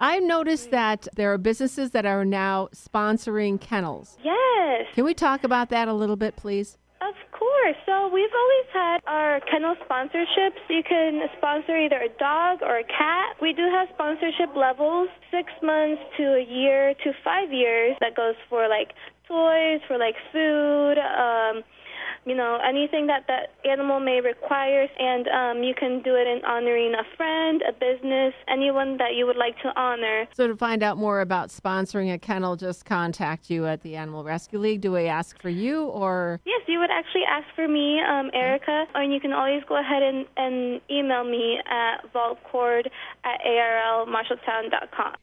[0.00, 4.16] I noticed that there are businesses that are now sponsoring kennels.
[4.22, 4.86] Yes.
[4.94, 6.78] Can we talk about that a little bit, please?
[7.00, 7.76] Of course.
[7.84, 10.62] So we've always had our kennel sponsorships.
[10.68, 13.36] You can sponsor either a dog or a cat.
[13.42, 17.96] We do have sponsorship levels, six months to a year to five years.
[18.00, 18.94] That goes for like
[19.26, 20.98] toys, for like food.
[20.98, 21.62] Um,
[22.28, 26.44] you know, anything that that animal may require, and um, you can do it in
[26.44, 30.26] honoring a friend, a business, anyone that you would like to honor.
[30.34, 34.24] So, to find out more about sponsoring a kennel, just contact you at the Animal
[34.24, 34.80] Rescue League.
[34.80, 36.40] Do we ask for you or?
[36.44, 40.02] Yes, you would actually ask for me, um, Erica, and you can always go ahead
[40.02, 42.86] and, and email me at vaultcord
[43.24, 45.14] at arlmarshalltown.com.